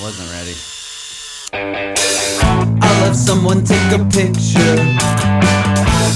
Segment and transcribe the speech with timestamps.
[0.00, 0.56] Wasn't ready.
[2.80, 4.76] I'll have someone take a picture.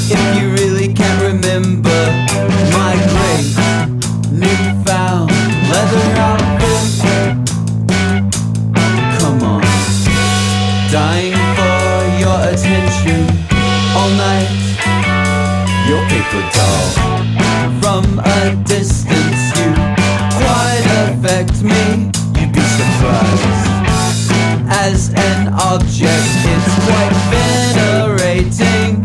[0.09, 1.99] If you really can't remember
[2.73, 3.45] my great
[4.33, 5.31] newfound
[5.71, 7.37] leather outfit,
[9.21, 9.63] come on.
[10.91, 13.29] Dying for your attention
[13.95, 14.49] all night.
[15.87, 16.89] Your paper doll.
[17.83, 19.69] From a distance, you
[20.41, 22.11] quite affect me.
[22.41, 23.46] You'd be surprised
[24.87, 29.03] as an object, it's quite venerating.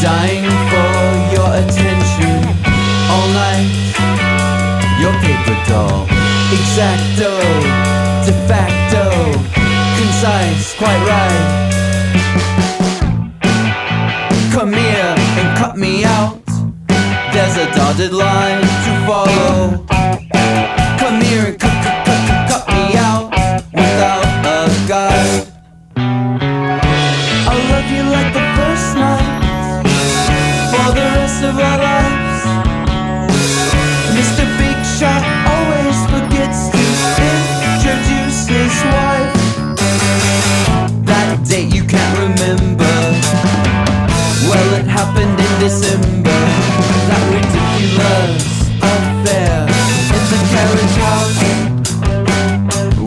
[0.00, 0.96] Dying for
[1.34, 2.40] your attention
[3.12, 3.68] all night.
[5.02, 6.06] Your paper doll,
[6.56, 7.32] exacto,
[8.24, 9.04] de facto,
[9.98, 11.44] concise, quite right.
[14.52, 16.40] Come here and cut me out.
[17.34, 19.97] There's a dotted line to follow.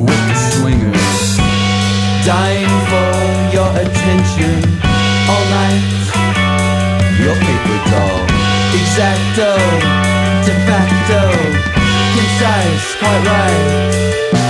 [0.05, 1.37] With the swingers.
[2.25, 3.11] Dying for
[3.55, 4.57] your attention
[5.29, 5.83] all night.
[7.19, 8.21] Your paper doll,
[8.79, 9.51] exacto,
[10.45, 11.21] de facto,
[12.15, 14.40] concise, quite right.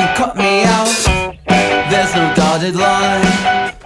[0.00, 0.88] And cut me out.
[1.90, 3.81] There's no dotted line.